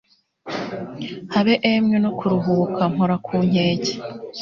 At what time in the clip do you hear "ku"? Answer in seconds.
3.25-3.33